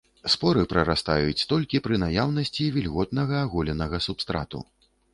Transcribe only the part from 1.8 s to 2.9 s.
пры наяўнасці